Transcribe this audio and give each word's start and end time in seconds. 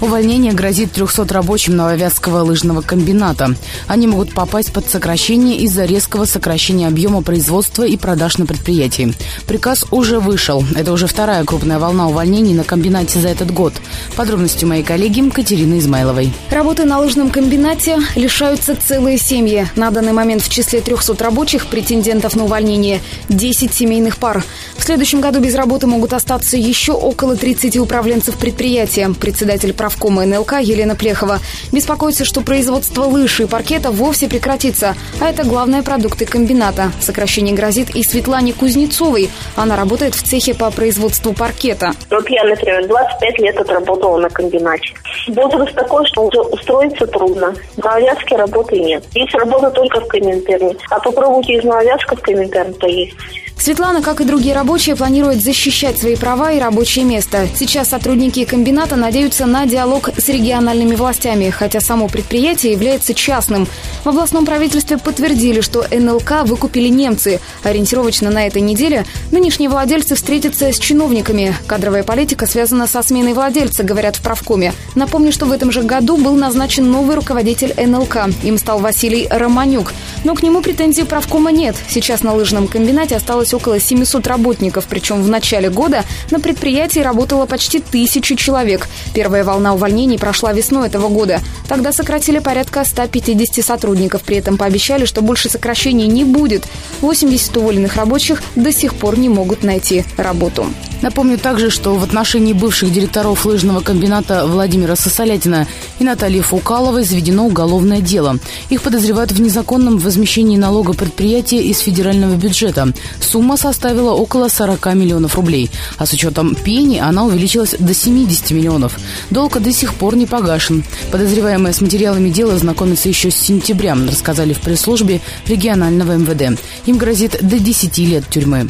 Увольнение 0.00 0.52
грозит 0.52 0.92
300 0.92 1.32
рабочим 1.34 1.76
Нововятского 1.76 2.42
лыжного 2.42 2.82
комбината. 2.82 3.56
Они 3.88 4.06
могут 4.06 4.32
попасть 4.32 4.72
под 4.72 4.88
сокращение 4.88 5.58
из-за 5.58 5.84
резкого 5.84 6.24
сокращения 6.24 6.86
объема 6.86 7.22
производства 7.22 7.82
и 7.82 7.96
продаж 7.96 8.38
на 8.38 8.46
предприятии. 8.46 9.12
Приказ 9.46 9.84
уже 9.90 10.20
вышел. 10.20 10.64
Это 10.76 10.92
уже 10.92 11.08
вторая 11.08 11.44
крупная 11.44 11.80
волна 11.80 12.08
увольнений 12.08 12.54
на 12.54 12.62
комбинате 12.62 13.18
за 13.18 13.28
этот 13.28 13.52
год. 13.52 13.74
Подробности 14.16 14.64
моей 14.64 14.84
коллеги 14.84 15.28
Катерины 15.30 15.78
Измайловой. 15.78 16.32
Работы 16.50 16.84
на 16.84 17.00
лыжном 17.00 17.30
комбинате 17.30 17.98
лишаются 18.14 18.76
целые 18.76 19.18
семьи. 19.18 19.66
На 19.74 19.90
данный 19.90 20.12
момент 20.12 20.42
в 20.42 20.48
числе 20.48 20.80
300 20.80 21.16
рабочих 21.24 21.66
претендентов 21.66 22.36
на 22.36 22.44
увольнение 22.44 23.00
10 23.28 23.74
семейных 23.74 24.18
пар. 24.18 24.44
В 24.76 24.84
следующем 24.84 25.20
году 25.20 25.40
без 25.40 25.56
работы 25.56 25.88
могут 25.88 26.12
остаться 26.12 26.56
еще 26.56 26.92
около 26.92 27.36
30 27.36 27.78
управленцев 27.78 28.36
предприятия. 28.36 29.08
Председатель 29.18 29.74
правкома 29.88 30.26
НЛК 30.26 30.60
Елена 30.60 30.94
Плехова 30.94 31.38
беспокоится, 31.72 32.26
что 32.26 32.42
производство 32.42 33.04
лыж 33.04 33.40
и 33.40 33.46
паркета 33.46 33.90
вовсе 33.90 34.28
прекратится. 34.28 34.94
А 35.18 35.30
это 35.30 35.44
главные 35.44 35.82
продукты 35.82 36.26
комбината. 36.26 36.92
Сокращение 37.00 37.54
грозит 37.54 37.96
и 37.96 38.02
Светлане 38.02 38.52
Кузнецовой. 38.52 39.30
Она 39.56 39.76
работает 39.76 40.14
в 40.14 40.22
цехе 40.22 40.52
по 40.52 40.70
производству 40.70 41.32
паркета. 41.32 41.92
Вот 42.10 42.28
я, 42.28 42.44
например, 42.44 42.86
25 42.86 43.38
лет 43.38 43.56
отработала 43.58 44.18
на 44.18 44.28
комбинате. 44.28 44.92
Возраст 45.28 45.74
такой, 45.74 46.04
что 46.06 46.26
уже 46.26 46.40
устроиться 46.42 47.06
трудно. 47.06 47.54
В 47.78 47.82
Нововятске 47.82 48.36
работы 48.36 48.78
нет. 48.78 49.04
Есть 49.14 49.34
работа 49.34 49.70
только 49.70 50.00
в 50.00 50.06
Коминтерне. 50.08 50.76
А 50.90 51.00
попробуйте 51.00 51.54
из 51.54 51.64
Нововятска 51.64 52.14
в 52.14 52.20
Коминтерн 52.20 52.74
поесть. 52.74 53.16
Светлана, 53.58 54.02
как 54.02 54.20
и 54.20 54.24
другие 54.24 54.54
рабочие, 54.54 54.94
планирует 54.94 55.42
защищать 55.42 55.98
свои 55.98 56.14
права 56.14 56.52
и 56.52 56.60
рабочее 56.60 57.04
место. 57.04 57.48
Сейчас 57.56 57.88
сотрудники 57.88 58.44
комбината 58.44 58.94
надеются 58.94 59.46
на 59.46 59.66
диалог 59.66 59.77
с 59.86 60.28
региональными 60.28 60.94
властями, 60.94 61.50
хотя 61.50 61.80
само 61.80 62.08
предприятие 62.08 62.72
является 62.72 63.14
частным. 63.14 63.66
В 64.04 64.08
областном 64.08 64.46
правительстве 64.46 64.98
подтвердили, 64.98 65.60
что 65.60 65.84
НЛК 65.90 66.44
выкупили 66.44 66.88
немцы. 66.88 67.40
Ориентировочно 67.62 68.30
на 68.30 68.46
этой 68.46 68.62
неделе 68.62 69.04
нынешние 69.30 69.68
владельцы 69.68 70.14
встретятся 70.14 70.72
с 70.72 70.78
чиновниками. 70.78 71.54
Кадровая 71.66 72.02
политика 72.02 72.46
связана 72.46 72.86
со 72.86 73.02
сменой 73.02 73.34
владельца, 73.34 73.84
говорят 73.84 74.16
в 74.16 74.22
правкоме. 74.22 74.72
Напомню, 74.94 75.30
что 75.30 75.46
в 75.46 75.52
этом 75.52 75.70
же 75.70 75.82
году 75.82 76.16
был 76.16 76.34
назначен 76.34 76.90
новый 76.90 77.16
руководитель 77.16 77.74
НЛК. 77.76 78.28
Им 78.42 78.58
стал 78.58 78.80
Василий 78.80 79.28
Романюк. 79.30 79.92
Но 80.24 80.34
к 80.34 80.42
нему 80.42 80.60
претензий 80.62 81.04
правкома 81.04 81.52
нет. 81.52 81.76
Сейчас 81.88 82.22
на 82.22 82.34
лыжном 82.34 82.66
комбинате 82.68 83.16
осталось 83.16 83.54
около 83.54 83.78
700 83.78 84.26
работников, 84.26 84.86
причем 84.88 85.22
в 85.22 85.28
начале 85.28 85.70
года 85.70 86.04
на 86.30 86.40
предприятии 86.40 87.00
работало 87.00 87.46
почти 87.46 87.80
тысячу 87.80 88.34
человек. 88.34 88.88
Первая 89.14 89.44
волна 89.44 89.67
увольнений 89.74 90.18
прошла 90.18 90.52
весной 90.52 90.88
этого 90.88 91.08
года. 91.08 91.40
Тогда 91.68 91.92
сократили 91.92 92.38
порядка 92.38 92.84
150 92.84 93.64
сотрудников, 93.64 94.22
при 94.22 94.36
этом 94.36 94.56
пообещали, 94.56 95.04
что 95.04 95.22
больше 95.22 95.48
сокращений 95.48 96.06
не 96.06 96.24
будет. 96.24 96.66
80 97.00 97.56
уволенных 97.56 97.96
рабочих 97.96 98.42
до 98.56 98.72
сих 98.72 98.94
пор 98.94 99.18
не 99.18 99.28
могут 99.28 99.62
найти 99.62 100.04
работу. 100.16 100.66
Напомню 101.00 101.38
также, 101.38 101.70
что 101.70 101.94
в 101.94 102.02
отношении 102.02 102.52
бывших 102.52 102.92
директоров 102.92 103.46
лыжного 103.46 103.80
комбината 103.80 104.46
Владимира 104.46 104.96
Сосолятина 104.96 105.68
и 106.00 106.04
Натальи 106.04 106.40
Фукаловой 106.40 107.04
заведено 107.04 107.46
уголовное 107.46 108.00
дело. 108.00 108.38
Их 108.68 108.82
подозревают 108.82 109.30
в 109.30 109.40
незаконном 109.40 109.98
возмещении 109.98 110.56
налога 110.56 110.94
предприятия 110.94 111.62
из 111.62 111.78
федерального 111.78 112.34
бюджета. 112.34 112.92
Сумма 113.20 113.56
составила 113.56 114.10
около 114.10 114.48
40 114.48 114.94
миллионов 114.94 115.36
рублей, 115.36 115.70
а 115.98 116.06
с 116.06 116.12
учетом 116.12 116.56
пени 116.56 116.98
она 116.98 117.24
увеличилась 117.24 117.76
до 117.78 117.94
70 117.94 118.50
миллионов. 118.50 118.98
Долг 119.30 119.56
до 119.60 119.72
сих 119.72 119.94
пор 119.94 120.16
не 120.16 120.26
погашен. 120.26 120.84
Подозреваемые 121.10 121.72
с 121.72 121.80
материалами 121.80 122.30
дела 122.30 122.56
знакомятся 122.58 123.08
еще 123.08 123.30
с 123.30 123.36
сентября, 123.36 123.94
рассказали 123.94 124.52
в 124.52 124.60
пресс-службе 124.60 125.20
регионального 125.46 126.16
МВД. 126.16 126.60
Им 126.86 126.98
грозит 126.98 127.38
до 127.40 127.58
10 127.58 127.98
лет 127.98 128.24
тюрьмы. 128.28 128.66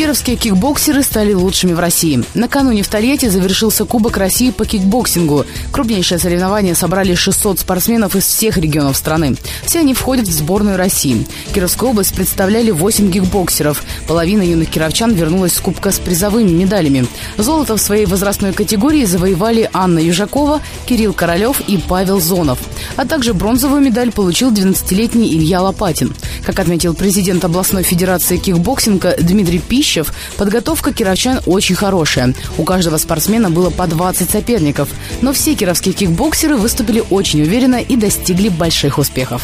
Кировские 0.00 0.36
кикбоксеры 0.36 1.02
стали 1.02 1.34
лучшими 1.34 1.74
в 1.74 1.78
России. 1.78 2.24
Накануне 2.32 2.82
в 2.82 2.88
Тольятти 2.88 3.28
завершился 3.28 3.84
Кубок 3.84 4.16
России 4.16 4.50
по 4.50 4.64
кикбоксингу. 4.64 5.44
Крупнейшее 5.72 6.18
соревнование 6.18 6.74
собрали 6.74 7.14
600 7.14 7.58
спортсменов 7.58 8.16
из 8.16 8.24
всех 8.24 8.56
регионов 8.56 8.96
страны. 8.96 9.36
Все 9.66 9.80
они 9.80 9.92
входят 9.92 10.26
в 10.26 10.32
сборную 10.32 10.78
России. 10.78 11.26
Кировскую 11.52 11.90
область 11.90 12.14
представляли 12.14 12.70
8 12.70 13.12
кикбоксеров. 13.12 13.84
Половина 14.08 14.40
юных 14.40 14.70
кировчан 14.70 15.12
вернулась 15.12 15.52
с 15.52 15.60
Кубка 15.60 15.90
с 15.90 15.98
призовыми 15.98 16.48
медалями. 16.48 17.06
Золото 17.36 17.76
в 17.76 17.80
своей 17.82 18.06
возрастной 18.06 18.54
категории 18.54 19.04
завоевали 19.04 19.68
Анна 19.74 19.98
Южакова, 19.98 20.62
Кирилл 20.86 21.12
Королев 21.12 21.60
и 21.68 21.76
Павел 21.76 22.20
Зонов. 22.20 22.58
А 22.96 23.04
также 23.04 23.34
бронзовую 23.34 23.82
медаль 23.82 24.12
получил 24.12 24.50
12-летний 24.50 25.34
Илья 25.34 25.60
Лопатин. 25.60 26.14
Как 26.46 26.58
отметил 26.58 26.94
президент 26.94 27.44
областной 27.44 27.82
федерации 27.82 28.38
кикбоксинга 28.38 29.14
Дмитрий 29.20 29.58
Пищ, 29.58 29.89
Клещев, 29.90 30.12
подготовка 30.36 30.92
кировчан 30.92 31.40
очень 31.46 31.74
хорошая. 31.74 32.32
У 32.58 32.64
каждого 32.64 32.96
спортсмена 32.96 33.50
было 33.50 33.70
по 33.70 33.88
20 33.88 34.30
соперников. 34.30 34.88
Но 35.20 35.32
все 35.32 35.56
кировские 35.56 35.94
кикбоксеры 35.94 36.56
выступили 36.56 37.02
очень 37.10 37.42
уверенно 37.42 37.80
и 37.80 37.96
достигли 37.96 38.50
больших 38.50 38.98
успехов. 38.98 39.42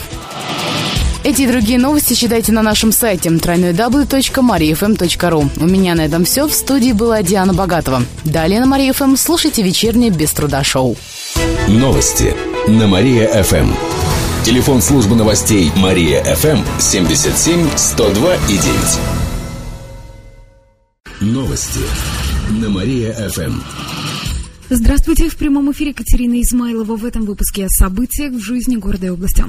Эти 1.25 1.43
и 1.43 1.49
другие 1.49 1.81
новости 1.81 2.15
читайте 2.15 2.53
на 2.53 2.63
нашем 2.63 2.93
сайте 2.93 3.31
www.mariafm.ru. 3.31 5.51
У 5.57 5.67
меня 5.67 5.97
на 5.97 6.03
этом 6.03 6.25
все. 6.25 6.47
В 6.47 6.55
студии 6.55 6.93
была 6.93 7.25
Диана 7.25 7.53
Богатова. 7.53 8.05
Далее 8.25 8.61
на 8.61 8.67
Мария 8.67 8.93
ФМ 8.93 9.17
слушайте 9.17 9.63
вечернее 9.63 10.11
без 10.11 10.31
труда 10.31 10.63
шоу. 10.63 10.97
Новости 11.67 12.37
на 12.69 12.87
Мария-ФМ. 12.87 13.73
Телефон 14.45 14.81
службы 14.81 15.17
новостей 15.17 15.73
Мария-ФМ 15.75 16.61
77 16.79 17.69
102 17.77 18.37
и 18.49 18.59
9. 18.59 19.16
Новости 21.21 21.81
на 22.61 22.69
Мария-ФМ. 22.69 23.55
Здравствуйте, 24.69 25.31
в 25.31 25.37
прямом 25.37 25.73
эфире 25.73 25.95
Катерина 25.95 26.43
Измайлова 26.43 26.95
в 26.95 27.07
этом 27.07 27.25
выпуске 27.25 27.65
о 27.65 27.69
событиях 27.71 28.35
в 28.35 28.41
жизни 28.41 28.77
города 28.77 29.07
и 29.07 29.09
области. 29.09 29.43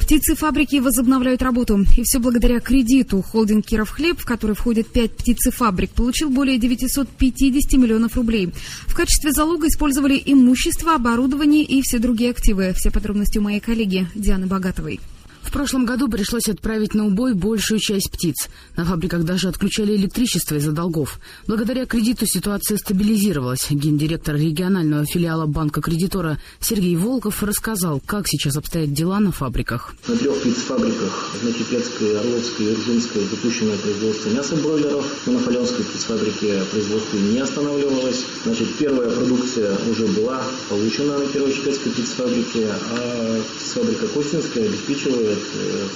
Птицефабрики 0.00 0.80
возобновляют 0.80 1.42
работу. 1.42 1.84
И 1.96 2.02
все 2.02 2.18
благодаря 2.18 2.58
кредиту. 2.58 3.22
Холдинг 3.22 3.66
Киров 3.66 3.90
Хлеб, 3.90 4.18
в 4.18 4.24
который 4.24 4.56
входит 4.56 4.88
пять 4.88 5.12
птицефабрик, 5.12 5.90
получил 5.90 6.28
более 6.28 6.58
950 6.58 7.74
миллионов 7.74 8.16
рублей. 8.16 8.52
В 8.88 8.96
качестве 8.96 9.30
залога 9.30 9.68
использовали 9.68 10.20
имущество, 10.26 10.96
оборудование 10.96 11.62
и 11.62 11.82
все 11.82 12.00
другие 12.00 12.30
активы. 12.30 12.72
Все 12.76 12.90
подробности 12.90 13.38
у 13.38 13.42
моей 13.42 13.60
коллеги 13.60 14.08
Дианы 14.16 14.46
Богатовой. 14.46 14.98
В 15.46 15.52
прошлом 15.52 15.86
году 15.86 16.08
пришлось 16.08 16.48
отправить 16.48 16.92
на 16.92 17.06
убой 17.06 17.32
большую 17.32 17.78
часть 17.78 18.10
птиц. 18.10 18.48
На 18.76 18.84
фабриках 18.84 19.22
даже 19.22 19.48
отключали 19.48 19.96
электричество 19.96 20.56
из-за 20.56 20.72
долгов. 20.72 21.18
Благодаря 21.46 21.86
кредиту 21.86 22.26
ситуация 22.26 22.76
стабилизировалась. 22.76 23.68
Гендиректор 23.70 24.34
регионального 24.34 25.06
филиала 25.06 25.46
банка 25.46 25.80
кредитора 25.80 26.38
Сергей 26.60 26.96
Волков 26.96 27.42
рассказал, 27.42 28.02
как 28.04 28.26
сейчас 28.26 28.56
обстоят 28.56 28.92
дела 28.92 29.20
на 29.20 29.30
фабриках. 29.30 29.94
На 30.08 30.16
трех 30.16 30.36
птицфабриках, 30.40 31.34
на 31.42 31.52
Кипецкой, 31.52 32.18
Орловской 32.18 32.66
и 32.66 32.72
Иржинской, 32.72 33.22
запущено 33.30 33.72
производство 33.76 34.30
мяса 34.30 34.56
бройлеров. 34.56 35.26
На 35.26 35.38
Фаленской 35.38 35.84
птицфабрике 35.84 36.64
производство 36.72 37.16
не 37.18 37.38
останавливалось. 37.38 38.24
Значит, 38.44 38.74
первая 38.78 39.10
продукция 39.10 39.78
уже 39.90 40.06
была 40.08 40.42
получена 40.68 41.18
на 41.18 41.24
Кирово-Чепецкой 41.24 41.92
птицфабрике, 41.92 42.68
а 42.90 43.42
птицфабрика 43.56 44.08
Костинская 44.08 44.66
обеспечивает 44.66 45.36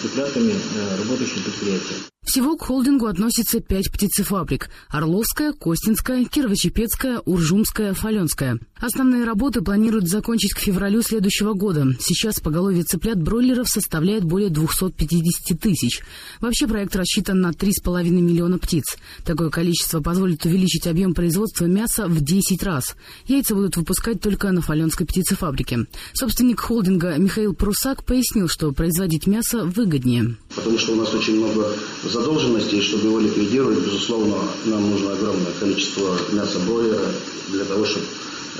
цыплятами 0.00 0.52
э, 0.52 0.96
работающие 0.96 1.42
предприятия. 1.42 1.96
Всего 2.30 2.56
к 2.56 2.62
холдингу 2.62 3.06
относится 3.06 3.58
пять 3.58 3.90
птицефабрик– 3.90 4.70
Орловская, 4.88 5.52
Костинская, 5.52 6.22
Кирово-Чепецкая, 6.22 7.20
Уржумская, 7.24 7.92
Фаленская. 7.92 8.60
Основные 8.78 9.24
работы 9.24 9.62
планируют 9.62 10.08
закончить 10.08 10.52
к 10.52 10.60
февралю 10.60 11.02
следующего 11.02 11.54
года. 11.54 11.88
Сейчас 11.98 12.38
поголовье 12.38 12.84
цыплят-бройлеров 12.84 13.68
составляет 13.68 14.22
более 14.22 14.48
250 14.48 15.58
тысяч. 15.58 16.02
Вообще 16.40 16.68
проект 16.68 16.94
рассчитан 16.94 17.40
на 17.40 17.50
3,5 17.50 18.04
миллиона 18.08 18.58
птиц. 18.58 18.96
Такое 19.24 19.50
количество 19.50 20.00
позволит 20.00 20.44
увеличить 20.44 20.86
объем 20.86 21.14
производства 21.14 21.64
мяса 21.64 22.06
в 22.06 22.20
10 22.20 22.62
раз. 22.62 22.94
Яйца 23.26 23.56
будут 23.56 23.76
выпускать 23.76 24.20
только 24.20 24.52
на 24.52 24.62
Фаленской 24.62 25.04
птицефабрике. 25.04 25.86
Собственник 26.12 26.60
холдинга 26.60 27.16
Михаил 27.16 27.54
Прусак 27.54 28.04
пояснил, 28.04 28.46
что 28.46 28.70
производить 28.70 29.26
мясо 29.26 29.64
выгоднее. 29.64 30.36
Потому 30.54 30.78
что 30.78 30.92
у 30.92 30.96
нас 30.96 31.14
очень 31.14 31.36
много 31.36 31.72
задолженностей, 32.04 32.82
чтобы 32.82 33.08
его 33.08 33.20
ликвидировать, 33.20 33.78
безусловно, 33.78 34.36
нам 34.64 34.90
нужно 34.90 35.12
огромное 35.12 35.52
количество 35.52 36.16
мяса 36.32 36.58
бройлера 36.66 37.06
для 37.48 37.64
того, 37.64 37.84
чтобы 37.86 38.06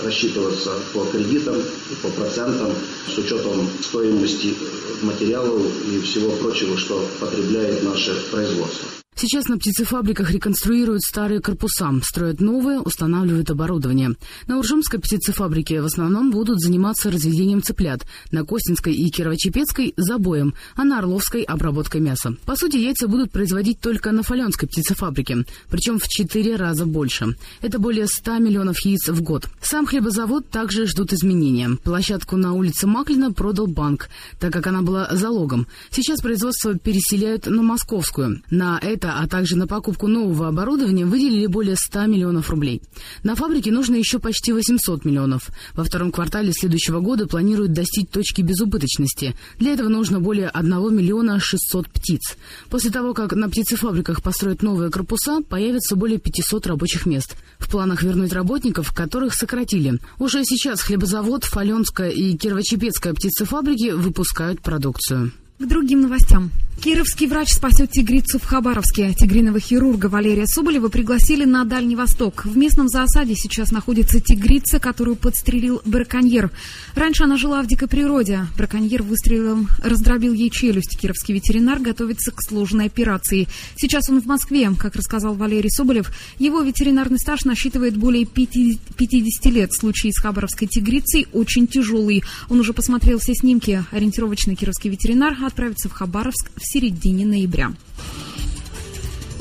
рассчитываться 0.03 0.73
по 0.93 1.05
кредитам 1.05 1.57
и 1.57 1.95
по 2.03 2.09
процентам 2.11 2.73
с 3.13 3.19
учетом 3.19 3.69
стоимости 3.83 4.55
материалов 5.03 5.63
и 5.91 6.01
всего 6.01 6.31
прочего, 6.33 6.77
что 6.77 7.07
потребляет 7.19 7.83
наше 7.83 8.15
производство. 8.31 8.89
Сейчас 9.23 9.49
на 9.49 9.59
птицефабриках 9.59 10.31
реконструируют 10.31 11.03
старые 11.03 11.43
корпуса, 11.43 11.93
строят 12.03 12.41
новые, 12.41 12.81
устанавливают 12.81 13.51
оборудование. 13.51 14.15
На 14.47 14.57
Уржумской 14.57 14.99
птицефабрике 14.99 15.83
в 15.83 15.85
основном 15.85 16.31
будут 16.31 16.59
заниматься 16.59 17.11
разведением 17.11 17.63
цыплят, 17.63 18.07
на 18.31 18.47
Костинской 18.47 18.95
и 18.95 19.11
Кирово-Чепецкой– 19.11 19.93
забоем, 19.99 20.55
а 20.75 20.85
на 20.85 21.01
Орловской– 21.01 21.43
обработкой 21.49 22.01
мяса. 22.01 22.35
По 22.47 22.57
сути, 22.57 22.79
яйца 22.79 23.09
будут 23.09 23.31
производить 23.31 23.79
только 23.79 24.11
на 24.11 24.23
Фаленской 24.23 24.67
птицефабрике, 24.71 25.45
причем 25.69 25.99
в 25.99 26.09
четыре 26.09 26.57
раза 26.57 26.87
больше. 26.87 27.37
Это 27.61 27.79
более 27.79 28.07
100 28.07 28.39
миллионов 28.39 28.81
яиц 28.87 29.07
в 29.09 29.21
год. 29.21 29.51
Сам 29.61 29.85
хлебозавод 29.85 30.49
также 30.49 30.87
ждут 30.87 31.13
изменения. 31.13 31.77
Площадку 31.85 32.39
на 32.39 32.55
улице 32.55 32.87
Маклина 32.87 33.35
продал 33.35 33.67
банк, 33.67 34.09
так 34.39 34.51
как 34.51 34.67
она 34.67 34.81
была 34.81 35.15
залогом. 35.15 35.67
Сейчас 35.91 36.23
производство 36.23 36.79
переселяют 36.79 37.45
на 37.45 37.61
Московскую. 37.61 38.41
На 38.49 38.79
это 38.81 39.10
а 39.19 39.27
также 39.27 39.57
на 39.57 39.67
покупку 39.67 40.07
нового 40.07 40.49
оборудования 40.49 41.05
выделили 41.07 41.47
более 41.47 41.77
100 41.77 42.07
миллионов 42.07 42.51
рублей. 42.51 42.83
На 43.23 43.35
фабрике 43.35 43.71
нужно 43.71 43.97
еще 43.97 44.19
почти 44.19 44.53
800 44.53 45.05
миллионов. 45.05 45.51
Во 45.75 45.85
втором 45.85 46.13
квартале 46.13 46.53
следующего 46.53 47.01
года 47.01 47.27
планируют 47.27 47.73
достичь 47.73 48.09
точки 48.09 48.43
безубыточности. 48.43 49.35
Для 49.59 49.73
этого 49.73 49.89
нужно 49.89 50.21
более 50.21 50.49
1 50.49 50.95
миллиона 50.95 51.41
600 51.41 51.89
птиц. 51.89 52.37
После 52.69 52.91
того, 52.91 53.15
как 53.15 53.33
на 53.33 53.49
птицефабриках 53.49 54.23
построят 54.23 54.63
новые 54.63 54.91
корпуса, 54.91 55.41
появится 55.49 55.97
более 55.97 56.19
500 56.19 56.67
рабочих 56.67 57.07
мест. 57.07 57.37
В 57.59 57.71
планах 57.71 58.03
вернуть 58.03 58.33
работников, 58.33 58.93
которых 58.93 59.35
сократили. 59.35 59.99
Уже 60.19 60.45
сейчас 60.45 60.81
хлебозавод, 60.81 61.45
Фаленская 61.45 62.11
и 62.11 62.37
Кирово-Чепецкая 62.37 63.15
птицефабрики 63.15 63.91
выпускают 63.91 64.61
продукцию. 64.61 65.33
К 65.59 65.67
другим 65.67 66.01
новостям. 66.01 66.51
Кировский 66.81 67.27
врач 67.27 67.53
спасет 67.53 67.91
тигрицу 67.91 68.39
в 68.39 68.45
Хабаровске. 68.45 69.13
Тигриного 69.13 69.61
хирурга 69.61 70.07
Валерия 70.07 70.47
Соболева 70.47 70.89
пригласили 70.89 71.45
на 71.45 71.67
Дальний 71.67 71.95
Восток. 71.95 72.47
В 72.47 72.57
местном 72.57 72.89
зоосаде 72.89 73.35
сейчас 73.35 73.71
находится 73.71 74.19
тигрица, 74.19 74.81
которую 74.81 75.17
подстрелил 75.17 75.83
браконьер. 75.85 76.51
Раньше 76.95 77.25
она 77.25 77.37
жила 77.37 77.61
в 77.63 77.67
дикой 77.67 77.87
природе. 77.87 78.47
Браконьер 78.57 79.03
выстрелом 79.03 79.69
раздробил 79.85 80.33
ей 80.33 80.49
челюсть. 80.49 80.99
Кировский 80.99 81.35
ветеринар 81.35 81.81
готовится 81.81 82.33
к 82.33 82.41
сложной 82.41 82.87
операции. 82.87 83.47
Сейчас 83.77 84.09
он 84.09 84.23
в 84.23 84.25
Москве. 84.25 84.71
Как 84.79 84.97
рассказал 84.97 85.35
Валерий 85.35 85.71
Соболев, 85.71 86.11
его 86.39 86.63
ветеринарный 86.63 87.19
стаж 87.19 87.45
насчитывает 87.45 87.99
более 87.99 88.25
50 88.25 89.53
лет. 89.53 89.75
Случай 89.75 90.11
с 90.13 90.19
хабаровской 90.19 90.67
тигрицей 90.67 91.27
очень 91.35 91.67
тяжелый. 91.67 92.25
Он 92.49 92.59
уже 92.59 92.73
посмотрел 92.73 93.19
все 93.19 93.35
снимки. 93.35 93.85
Ориентировочно 93.91 94.57
кировский 94.57 94.89
ветеринар 94.89 95.37
отправится 95.45 95.91
в 95.91 95.93
Хабаровск 95.93 96.51
в 96.57 96.70
середине 96.71 97.27
ноября. 97.27 97.73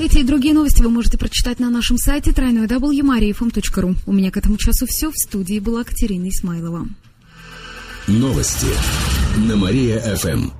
Эти 0.00 0.18
и 0.18 0.24
другие 0.24 0.54
новости 0.54 0.82
вы 0.82 0.90
можете 0.90 1.18
прочитать 1.18 1.60
на 1.60 1.70
нашем 1.70 1.98
сайте 1.98 2.30
www.mariafm.ru. 2.30 3.96
У 4.06 4.12
меня 4.12 4.30
к 4.30 4.36
этому 4.36 4.56
часу 4.56 4.86
все. 4.86 5.10
В 5.10 5.14
студии 5.16 5.58
была 5.60 5.84
Катерина 5.84 6.28
Исмайлова. 6.28 6.88
Новости 8.08 8.66
на 9.36 9.56
Мария-ФМ. 9.56 10.50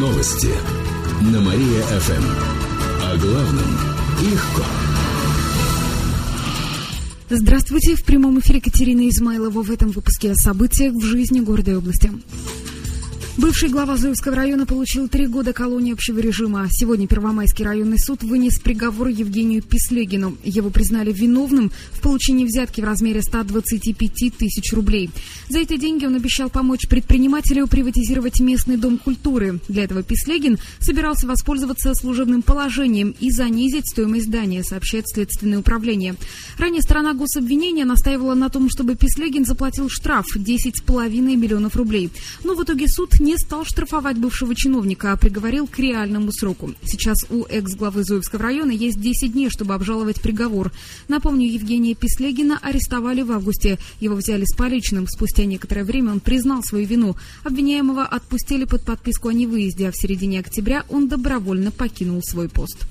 Новости 0.00 0.50
на 1.22 1.40
Мария-ФМ. 1.40 2.24
О 3.04 3.16
главном 3.16 3.78
легко. 4.20 4.81
Здравствуйте. 7.34 7.96
В 7.96 8.04
прямом 8.04 8.40
эфире 8.40 8.60
Катерина 8.60 9.08
Измайлова 9.08 9.62
в 9.62 9.70
этом 9.70 9.90
выпуске 9.90 10.32
о 10.32 10.34
событиях 10.34 10.92
в 10.92 11.00
жизни 11.00 11.40
города 11.40 11.70
и 11.70 11.74
области. 11.74 12.12
Бывший 13.38 13.70
глава 13.70 13.96
Зуевского 13.96 14.36
района 14.36 14.66
получил 14.66 15.08
три 15.08 15.26
года 15.26 15.54
колонии 15.54 15.94
общего 15.94 16.18
режима. 16.18 16.68
Сегодня 16.70 17.08
Первомайский 17.08 17.64
районный 17.64 17.98
суд 17.98 18.22
вынес 18.22 18.60
приговор 18.60 19.08
Евгению 19.08 19.62
Пислегину. 19.62 20.36
Его 20.44 20.68
признали 20.68 21.12
виновным 21.12 21.72
в 21.92 22.02
получении 22.02 22.44
взятки 22.44 22.82
в 22.82 22.84
размере 22.84 23.22
125 23.22 24.36
тысяч 24.36 24.74
рублей. 24.74 25.08
За 25.48 25.60
эти 25.60 25.78
деньги 25.78 26.04
он 26.04 26.14
обещал 26.14 26.50
помочь 26.50 26.86
предпринимателю 26.86 27.66
приватизировать 27.68 28.38
местный 28.40 28.76
дом 28.76 28.98
культуры. 28.98 29.60
Для 29.66 29.84
этого 29.84 30.02
Пислегин 30.02 30.58
собирался 30.78 31.26
воспользоваться 31.26 31.94
служебным 31.94 32.42
положением 32.42 33.14
и 33.18 33.30
занизить 33.30 33.88
стоимость 33.88 34.26
здания, 34.26 34.62
сообщает 34.62 35.08
Следственное 35.08 35.60
управление. 35.60 36.16
Ранее 36.58 36.82
сторона 36.82 37.14
гособвинения 37.14 37.86
настаивала 37.86 38.34
на 38.34 38.50
том, 38.50 38.68
чтобы 38.68 38.94
Пислегин 38.94 39.46
заплатил 39.46 39.88
штраф 39.88 40.26
10,5 40.36 41.08
миллионов 41.08 41.76
рублей. 41.76 42.10
Но 42.44 42.54
в 42.54 42.62
итоге 42.62 42.88
суд 42.88 43.21
не 43.22 43.38
стал 43.38 43.64
штрафовать 43.64 44.18
бывшего 44.18 44.54
чиновника, 44.54 45.12
а 45.12 45.16
приговорил 45.16 45.66
к 45.66 45.78
реальному 45.78 46.32
сроку. 46.32 46.74
Сейчас 46.82 47.18
у 47.30 47.44
экс-главы 47.44 48.04
Зуевского 48.04 48.42
района 48.42 48.72
есть 48.72 49.00
10 49.00 49.32
дней, 49.32 49.48
чтобы 49.48 49.74
обжаловать 49.74 50.20
приговор. 50.20 50.72
Напомню, 51.08 51.48
Евгения 51.48 51.94
Пислегина 51.94 52.58
арестовали 52.60 53.22
в 53.22 53.32
августе. 53.32 53.78
Его 54.00 54.16
взяли 54.16 54.44
с 54.44 54.54
поличным. 54.54 55.06
Спустя 55.08 55.44
некоторое 55.44 55.84
время 55.84 56.12
он 56.12 56.20
признал 56.20 56.62
свою 56.62 56.86
вину. 56.86 57.16
Обвиняемого 57.44 58.04
отпустили 58.04 58.64
под 58.64 58.84
подписку 58.84 59.28
о 59.28 59.32
невыезде, 59.32 59.88
а 59.88 59.92
в 59.92 59.96
середине 59.96 60.40
октября 60.40 60.84
он 60.88 61.08
добровольно 61.08 61.70
покинул 61.70 62.22
свой 62.22 62.48
пост. 62.48 62.86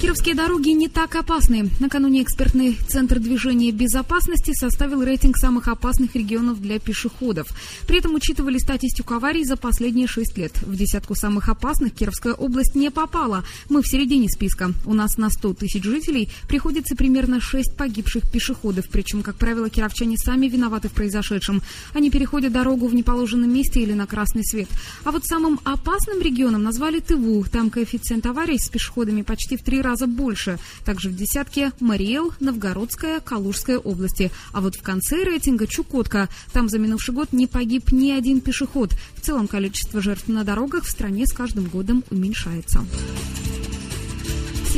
Кировские 0.00 0.34
дороги 0.34 0.70
не 0.70 0.88
так 0.88 1.14
опасны. 1.14 1.68
Накануне 1.78 2.22
экспертный 2.22 2.78
центр 2.88 3.18
движения 3.18 3.70
безопасности 3.70 4.54
составил 4.54 5.02
рейтинг 5.02 5.36
самых 5.36 5.68
опасных 5.68 6.14
регионов 6.16 6.58
для 6.58 6.78
пешеходов. 6.78 7.48
При 7.86 7.98
этом 7.98 8.14
учитывали 8.14 8.56
статистику 8.56 9.12
аварий 9.12 9.44
за 9.44 9.58
последние 9.58 10.06
шесть 10.06 10.38
лет. 10.38 10.56
В 10.62 10.74
десятку 10.74 11.14
самых 11.14 11.50
опасных 11.50 11.92
Кировская 11.92 12.32
область 12.32 12.74
не 12.74 12.90
попала. 12.90 13.44
Мы 13.68 13.82
в 13.82 13.86
середине 13.86 14.30
списка. 14.30 14.72
У 14.86 14.94
нас 14.94 15.18
на 15.18 15.28
100 15.28 15.52
тысяч 15.52 15.84
жителей 15.84 16.30
приходится 16.48 16.96
примерно 16.96 17.38
6 17.38 17.76
погибших 17.76 18.30
пешеходов. 18.32 18.88
Причем, 18.90 19.22
как 19.22 19.36
правило, 19.36 19.68
кировчане 19.68 20.16
сами 20.16 20.46
виноваты 20.46 20.88
в 20.88 20.92
произошедшем. 20.92 21.60
Они 21.92 22.10
переходят 22.10 22.54
дорогу 22.54 22.86
в 22.86 22.94
неположенном 22.94 23.52
месте 23.52 23.82
или 23.82 23.92
на 23.92 24.06
красный 24.06 24.46
свет. 24.46 24.70
А 25.04 25.10
вот 25.10 25.26
самым 25.26 25.60
опасным 25.64 26.22
регионом 26.22 26.62
назвали 26.62 27.00
Тыву. 27.00 27.44
Там 27.44 27.68
коэффициент 27.68 28.24
аварий 28.24 28.58
с 28.58 28.70
пешеходами 28.70 29.20
почти 29.20 29.58
в 29.58 29.62
три 29.62 29.82
раза 29.82 29.89
раза 29.90 30.06
больше. 30.06 30.58
Также 30.84 31.08
в 31.08 31.16
десятке 31.16 31.72
Мариэл, 31.80 32.32
Новгородская, 32.40 33.20
Калужская 33.20 33.78
области. 33.78 34.30
А 34.52 34.60
вот 34.60 34.76
в 34.76 34.82
конце 34.82 35.24
рейтинга 35.24 35.66
Чукотка. 35.66 36.28
Там 36.52 36.68
за 36.68 36.78
минувший 36.78 37.14
год 37.14 37.32
не 37.32 37.46
погиб 37.46 37.90
ни 37.92 38.10
один 38.12 38.40
пешеход. 38.40 38.94
В 39.16 39.20
целом 39.20 39.48
количество 39.48 40.00
жертв 40.00 40.28
на 40.28 40.44
дорогах 40.44 40.84
в 40.84 40.90
стране 40.90 41.26
с 41.26 41.32
каждым 41.32 41.64
годом 41.64 42.04
уменьшается. 42.10 42.84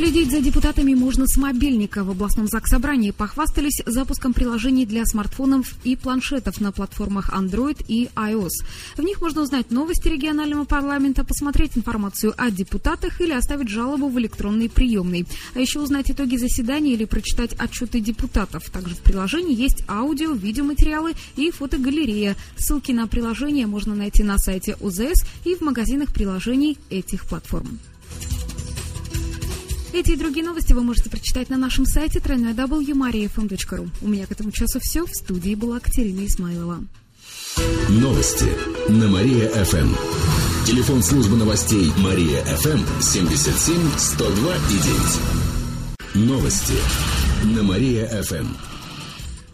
Следить 0.03 0.31
за 0.31 0.41
депутатами 0.41 0.93
можно 0.95 1.25
с 1.27 1.37
мобильника. 1.37 2.03
В 2.03 2.09
областном 2.09 2.49
ЗАГС-собрании 2.49 3.11
похвастались 3.11 3.81
запуском 3.85 4.33
приложений 4.33 4.85
для 4.85 5.05
смартфонов 5.05 5.75
и 5.85 5.95
планшетов 5.95 6.59
на 6.59 6.73
платформах 6.73 7.29
Android 7.29 7.81
и 7.87 8.09
iOS. 8.13 8.65
В 8.97 9.01
них 9.01 9.21
можно 9.21 9.43
узнать 9.43 9.71
новости 9.71 10.09
регионального 10.09 10.65
парламента, 10.65 11.23
посмотреть 11.23 11.77
информацию 11.77 12.33
о 12.35 12.51
депутатах 12.51 13.21
или 13.21 13.31
оставить 13.31 13.69
жалобу 13.69 14.09
в 14.09 14.19
электронной 14.19 14.69
приемной. 14.69 15.25
А 15.55 15.59
еще 15.61 15.79
узнать 15.79 16.11
итоги 16.11 16.35
заседания 16.35 16.95
или 16.95 17.05
прочитать 17.05 17.53
отчеты 17.57 18.01
депутатов. 18.01 18.69
Также 18.71 18.95
в 18.95 18.99
приложении 18.99 19.55
есть 19.55 19.85
аудио, 19.87 20.33
видеоматериалы 20.33 21.13
и 21.37 21.49
фотогалерея. 21.49 22.35
Ссылки 22.57 22.91
на 22.91 23.07
приложение 23.07 23.67
можно 23.67 23.95
найти 23.95 24.23
на 24.23 24.37
сайте 24.37 24.75
УЗС 24.81 25.25
и 25.45 25.55
в 25.55 25.61
магазинах 25.61 26.13
приложений 26.13 26.77
этих 26.89 27.23
платформ. 27.23 27.79
Эти 29.93 30.09
и 30.09 30.15
другие 30.15 30.43
новости 30.43 30.73
вы 30.73 30.81
можете 30.81 31.11
прочитать 31.11 31.51
на 31.51 31.57
нашем 31.57 31.85
сайте 31.85 32.17
www.mariafm.ru. 32.17 33.89
У 34.01 34.07
меня 34.07 34.25
к 34.25 34.31
этому 34.31 34.51
часу 34.51 34.79
все. 34.81 35.05
В 35.05 35.13
студии 35.13 35.53
была 35.53 35.79
Катерина 35.79 36.25
Исмайлова. 36.25 36.83
Новости 37.89 38.49
на 38.89 39.07
Мария-ФМ. 39.07 39.93
Телефон 40.65 41.03
службы 41.03 41.37
новостей 41.37 41.91
Мария-ФМ 41.99 43.01
77 43.01 43.91
102 43.95 44.55
и 44.55 46.15
9. 46.15 46.27
Новости 46.27 46.73
на 47.55 47.61
Мария-ФМ. 47.61 48.47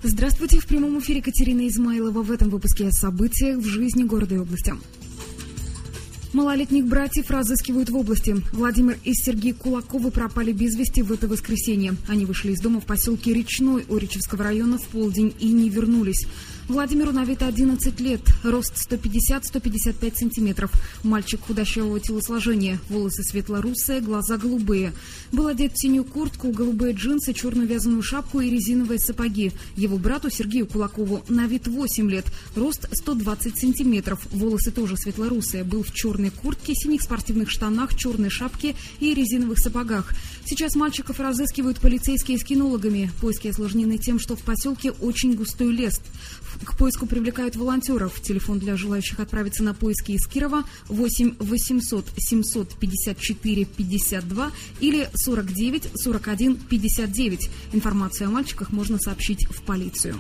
Здравствуйте, 0.04 0.60
в 0.60 0.68
прямом 0.68 1.00
эфире 1.00 1.22
Катерина 1.22 1.68
Измайлова. 1.68 2.24
В 2.24 2.32
этом 2.32 2.50
выпуске 2.50 2.88
о 2.88 2.92
событиях 2.92 3.58
в 3.58 3.66
жизни 3.66 4.04
города 4.04 4.36
и 4.36 4.38
области. 4.38 4.74
Малолетних 6.32 6.86
братьев 6.86 7.32
разыскивают 7.32 7.90
в 7.90 7.98
области. 7.98 8.36
Владимир 8.54 9.00
и 9.04 9.14
Сергей 9.14 9.54
Кулаковы 9.54 10.12
пропали 10.12 10.52
без 10.52 10.76
вести 10.76 11.02
в 11.02 11.12
это 11.12 11.28
воскресенье. 11.28 11.96
Они 12.08 12.26
вышли 12.26 12.52
из 12.52 12.62
дома 12.62 12.80
в 12.80 12.86
поселке 12.86 13.34
Речной 13.34 13.86
Оричевского 13.90 14.44
района 14.44 14.78
в 14.78 14.88
полдень 14.88 15.34
и 15.40 15.52
не 15.52 15.70
вернулись. 15.70 16.28
Владимиру 16.70 17.12
на 17.12 17.26
вид 17.26 17.42
11 17.42 18.00
лет, 18.00 18.22
рост 18.44 18.74
150-155 18.92 20.16
сантиметров. 20.16 20.72
Мальчик 21.02 21.42
худощавого 21.42 22.00
телосложения, 22.00 22.78
волосы 22.90 23.24
светло-русые, 23.24 24.02
глаза 24.02 24.38
голубые. 24.38 24.94
Был 25.32 25.48
одет 25.48 25.74
в 25.74 25.82
синюю 25.82 26.06
куртку, 26.06 26.52
голубые 26.52 26.94
джинсы, 26.94 27.34
черную 27.34 27.68
вязаную 27.68 28.04
шапку 28.04 28.40
и 28.40 28.52
резиновые 28.52 29.00
сапоги. 29.00 29.52
Его 29.78 29.98
брату 29.98 30.30
Сергею 30.30 30.68
Кулакову 30.68 31.24
на 31.28 31.48
вид 31.48 31.68
8 31.68 32.08
лет, 32.08 32.26
рост 32.56 32.88
120 32.92 33.58
сантиметров, 33.58 34.20
волосы 34.30 34.70
тоже 34.70 34.96
светло-русые. 34.96 35.64
Был 35.64 35.82
в 35.82 35.92
черной 35.92 36.30
куртке, 36.30 36.76
синих 36.76 37.02
спортивных 37.02 37.50
штанах, 37.50 37.96
черной 37.96 38.30
шапке 38.30 38.76
и 39.00 39.16
резиновых 39.16 39.58
сапогах. 39.58 40.14
Сейчас 40.46 40.76
мальчиков 40.76 41.20
разыскивают 41.20 41.80
полицейские 41.80 42.38
с 42.38 42.44
кинологами. 42.44 43.12
Поиски 43.22 43.48
осложнены 43.48 43.98
тем, 43.98 44.20
что 44.20 44.36
в 44.36 44.42
поселке 44.42 44.92
очень 44.92 45.34
густой 45.34 45.72
лес. 45.72 46.00
К 46.64 46.76
поиску 46.78 47.06
привлекают 47.06 47.56
волонтеров. 47.56 48.22
Телефон 48.22 48.60
для 48.60 48.76
желающих 48.76 49.20
отправиться 49.20 49.64
на 49.64 49.74
поиски 49.74 50.12
из 50.12 50.28
Кирова 50.28 50.64
8 50.88 51.36
800 51.40 52.06
754 52.18 53.66
52 53.66 54.52
или 54.80 55.10
49 55.14 55.90
41 55.96 56.56
59. 56.58 57.50
Информацию 57.74 58.28
о 58.28 58.32
мальчиках 58.32 58.72
можно 58.72 59.00
сообщить 59.00 59.46
в 59.50 59.62
полицию. 59.62 60.16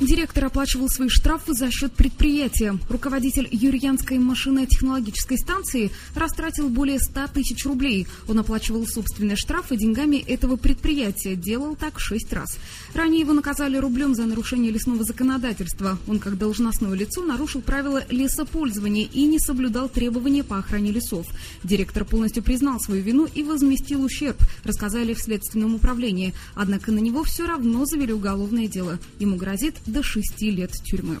Директор 0.00 0.46
оплачивал 0.46 0.88
свои 0.88 1.08
штрафы 1.08 1.54
за 1.54 1.70
счет 1.70 1.92
предприятия. 1.92 2.76
Руководитель 2.88 3.48
Юрьянской 3.50 4.18
машинно-технологической 4.18 5.38
станции 5.38 5.92
растратил 6.16 6.68
более 6.68 6.98
100 6.98 7.28
тысяч 7.28 7.64
рублей. 7.64 8.08
Он 8.26 8.40
оплачивал 8.40 8.86
собственные 8.86 9.36
штрафы 9.36 9.76
деньгами 9.76 10.16
этого 10.16 10.56
предприятия. 10.56 11.36
Делал 11.36 11.76
так 11.76 12.00
шесть 12.00 12.32
раз. 12.32 12.58
Ранее 12.92 13.20
его 13.20 13.32
наказали 13.32 13.76
рублем 13.76 14.14
за 14.14 14.26
нарушение 14.26 14.72
лесного 14.72 15.04
законодательства. 15.04 15.96
Он, 16.08 16.18
как 16.18 16.38
должностное 16.38 16.92
лицо, 16.94 17.24
нарушил 17.24 17.60
правила 17.60 18.02
лесопользования 18.10 19.04
и 19.12 19.24
не 19.24 19.38
соблюдал 19.38 19.88
требования 19.88 20.42
по 20.42 20.58
охране 20.58 20.90
лесов. 20.90 21.26
Директор 21.62 22.04
полностью 22.04 22.42
признал 22.42 22.80
свою 22.80 23.02
вину 23.02 23.28
и 23.32 23.44
возместил 23.44 24.02
ущерб, 24.02 24.36
рассказали 24.64 25.14
в 25.14 25.20
Следственном 25.20 25.76
управлении. 25.76 26.34
Однако 26.54 26.90
на 26.90 26.98
него 26.98 27.22
все 27.22 27.46
равно 27.46 27.84
завели 27.86 28.12
уголовное 28.12 28.66
дело. 28.66 28.98
Ему 29.20 29.36
грозит 29.36 29.76
до 29.86 30.02
6 30.02 30.42
лет 30.42 30.72
тюрьмы. 30.84 31.18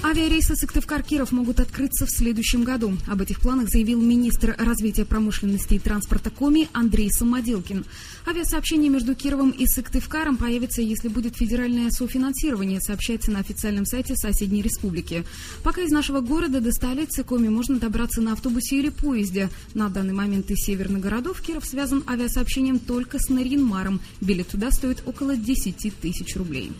Авиарейсы 0.00 0.54
Сыктывкар-Киров 0.54 1.32
могут 1.32 1.58
открыться 1.58 2.06
в 2.06 2.10
следующем 2.10 2.62
году. 2.62 2.96
Об 3.08 3.20
этих 3.20 3.40
планах 3.40 3.68
заявил 3.68 4.00
министр 4.00 4.54
развития 4.56 5.04
промышленности 5.04 5.74
и 5.74 5.78
транспорта 5.80 6.30
Коми 6.30 6.68
Андрей 6.72 7.10
Самоделкин. 7.10 7.84
Авиасообщение 8.24 8.90
между 8.90 9.16
Кировом 9.16 9.50
и 9.50 9.66
Сыктывкаром 9.66 10.36
появится, 10.36 10.82
если 10.82 11.08
будет 11.08 11.36
федеральное 11.36 11.90
софинансирование, 11.90 12.80
сообщается 12.80 13.32
на 13.32 13.40
официальном 13.40 13.86
сайте 13.86 14.14
соседней 14.14 14.62
республики. 14.62 15.24
Пока 15.64 15.82
из 15.82 15.90
нашего 15.90 16.20
города 16.20 16.60
до 16.60 16.70
столицы 16.70 17.24
Коми 17.24 17.48
можно 17.48 17.80
добраться 17.80 18.20
на 18.20 18.34
автобусе 18.34 18.78
или 18.78 18.90
поезде. 18.90 19.50
На 19.74 19.88
данный 19.88 20.14
момент 20.14 20.48
из 20.52 20.64
северных 20.64 21.02
городов 21.02 21.40
Киров 21.42 21.66
связан 21.66 22.04
авиасообщением 22.06 22.78
только 22.78 23.18
с 23.18 23.28
Нарьинмаром. 23.30 24.00
Билет 24.20 24.48
туда 24.48 24.70
стоит 24.70 25.02
около 25.06 25.36
10 25.36 25.98
тысяч 26.00 26.36
рублей. 26.36 26.70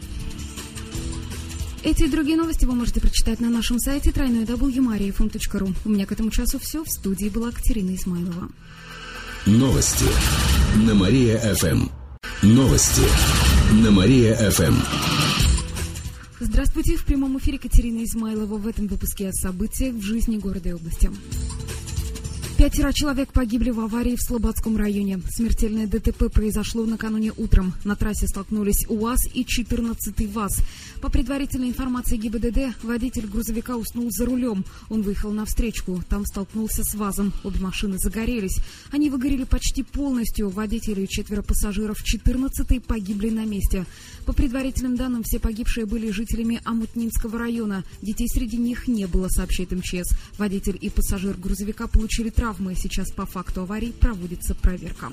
Эти 1.88 2.02
и 2.02 2.06
другие 2.06 2.36
новости 2.36 2.66
вы 2.66 2.74
можете 2.74 3.00
прочитать 3.00 3.40
на 3.40 3.48
нашем 3.48 3.78
сайте 3.78 4.10
www.mariafm.ru. 4.10 5.74
У 5.86 5.88
меня 5.88 6.04
к 6.04 6.12
этому 6.12 6.30
часу 6.30 6.58
все. 6.58 6.84
В 6.84 6.86
студии 6.86 7.30
была 7.30 7.50
Катерина 7.50 7.94
Измайлова. 7.94 8.50
Новости 9.46 10.04
на 10.86 10.94
Мария-ФМ. 10.94 11.88
Новости 12.42 13.00
на 13.82 13.90
Мария-ФМ. 13.90 14.74
Здравствуйте. 16.40 16.98
В 16.98 17.06
прямом 17.06 17.38
эфире 17.38 17.58
Катерина 17.58 18.04
Измайлова. 18.04 18.58
В 18.58 18.66
этом 18.66 18.86
выпуске 18.86 19.30
о 19.30 19.32
событиях 19.32 19.94
в 19.94 20.02
жизни 20.02 20.36
города 20.36 20.68
и 20.68 20.72
области. 20.72 21.10
Пятеро 22.58 22.92
человек 22.92 23.32
погибли 23.32 23.70
в 23.70 23.78
аварии 23.78 24.16
в 24.16 24.20
Слободском 24.20 24.76
районе. 24.76 25.20
Смертельное 25.30 25.86
ДТП 25.86 26.28
произошло 26.28 26.84
накануне 26.86 27.32
утром. 27.36 27.72
На 27.84 27.94
трассе 27.94 28.26
столкнулись 28.26 28.84
УАЗ 28.88 29.28
и 29.32 29.44
14-й 29.44 30.26
ВАЗ. 30.26 30.60
По 31.00 31.08
предварительной 31.08 31.68
информации 31.68 32.16
ГИБДД, 32.16 32.82
водитель 32.82 33.28
грузовика 33.28 33.76
уснул 33.76 34.10
за 34.10 34.26
рулем. 34.26 34.64
Он 34.88 35.02
выехал 35.02 35.30
на 35.30 35.44
встречку. 35.44 36.02
Там 36.08 36.26
столкнулся 36.26 36.82
с 36.82 36.96
ВАЗом. 36.96 37.32
Обе 37.44 37.60
машины 37.60 37.96
загорелись. 37.96 38.58
Они 38.90 39.08
выгорели 39.08 39.44
почти 39.44 39.84
полностью. 39.84 40.48
Водители 40.48 41.02
и 41.02 41.08
четверо 41.08 41.42
пассажиров 41.42 41.98
14-й 42.02 42.80
погибли 42.80 43.30
на 43.30 43.44
месте. 43.44 43.86
По 44.26 44.32
предварительным 44.32 44.96
данным, 44.96 45.22
все 45.22 45.38
погибшие 45.38 45.86
были 45.86 46.10
жителями 46.10 46.60
Амутнинского 46.64 47.38
района. 47.38 47.84
Детей 48.02 48.26
среди 48.26 48.56
них 48.56 48.88
не 48.88 49.06
было, 49.06 49.28
сообщает 49.28 49.70
МЧС. 49.70 50.10
Водитель 50.38 50.76
и 50.80 50.90
пассажир 50.90 51.36
грузовика 51.36 51.86
получили 51.86 52.30
травмы 52.30 52.47
травмы. 52.48 52.74
Сейчас 52.74 53.10
по 53.10 53.26
факту 53.26 53.62
аварии 53.62 53.92
проводится 53.92 54.54
проверка. 54.54 55.12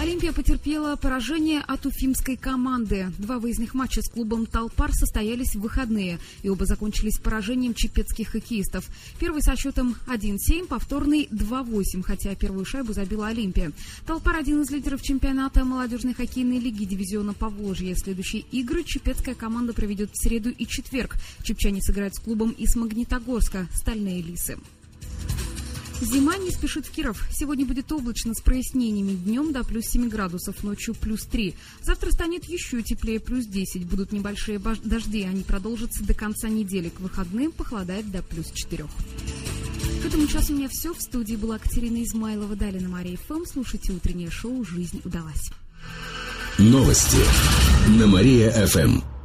Олимпия 0.00 0.32
потерпела 0.32 0.94
поражение 0.94 1.60
от 1.66 1.84
уфимской 1.84 2.36
команды. 2.36 3.10
Два 3.18 3.40
выездных 3.40 3.74
матча 3.74 4.00
с 4.00 4.08
клубом 4.08 4.46
«Талпар» 4.46 4.92
состоялись 4.92 5.56
в 5.56 5.60
выходные, 5.60 6.20
и 6.44 6.48
оба 6.48 6.66
закончились 6.66 7.18
поражением 7.18 7.74
чепецких 7.74 8.28
хоккеистов. 8.28 8.86
Первый 9.18 9.42
со 9.42 9.56
счетом 9.56 9.96
1-7, 10.06 10.68
повторный 10.68 11.26
2-8, 11.32 12.02
хотя 12.04 12.36
первую 12.36 12.64
шайбу 12.64 12.92
забила 12.92 13.26
Олимпия. 13.26 13.72
«Талпар»– 14.06 14.36
один 14.38 14.62
из 14.62 14.70
лидеров 14.70 15.02
чемпионата 15.02 15.64
молодежной 15.64 16.14
хоккейной 16.14 16.60
лиги 16.60 16.84
дивизиона 16.84 17.34
Поволжья. 17.34 17.96
Следующие 17.96 18.42
игры 18.52 18.84
чепецкая 18.84 19.34
команда 19.34 19.72
проведет 19.72 20.10
в 20.12 20.22
среду 20.22 20.50
и 20.50 20.64
четверг. 20.64 21.16
Чепчане 21.42 21.82
сыграют 21.82 22.14
с 22.14 22.20
клубом 22.20 22.50
из 22.50 22.76
Магнитогорска 22.76 23.66
«Стальные 23.74 24.22
лисы». 24.22 24.58
Зима 26.00 26.36
не 26.36 26.50
спешит 26.50 26.86
в 26.86 26.90
Киров. 26.90 27.24
Сегодня 27.32 27.66
будет 27.66 27.90
облачно 27.90 28.34
с 28.34 28.40
прояснениями. 28.40 29.12
Днем 29.12 29.52
до 29.52 29.64
плюс 29.64 29.84
7 29.86 30.08
градусов, 30.08 30.62
ночью 30.62 30.94
плюс 30.94 31.22
3. 31.26 31.54
Завтра 31.82 32.10
станет 32.12 32.44
еще 32.44 32.82
теплее, 32.82 33.18
плюс 33.18 33.46
10. 33.46 33.84
Будут 33.84 34.12
небольшие 34.12 34.58
дожди, 34.58 35.22
они 35.24 35.42
продолжатся 35.42 36.04
до 36.04 36.14
конца 36.14 36.48
недели. 36.48 36.88
К 36.88 37.00
выходным 37.00 37.52
похолодает 37.52 38.10
до 38.10 38.22
плюс 38.22 38.50
4. 38.52 38.84
К 40.02 40.06
этому 40.06 40.26
часу 40.28 40.54
у 40.54 40.56
меня 40.56 40.68
все. 40.68 40.94
В 40.94 41.00
студии 41.00 41.34
была 41.34 41.58
Катерина 41.58 42.02
Измайлова. 42.04 42.54
Далее 42.54 42.80
на 42.80 42.88
Мария 42.88 43.16
ФМ. 43.16 43.44
Слушайте 43.44 43.92
утреннее 43.92 44.30
шоу 44.30 44.64
«Жизнь 44.64 45.00
удалась». 45.04 45.50
Новости 46.58 47.18
на 47.98 48.06
Мария 48.06 48.66
ФМ. 48.66 49.17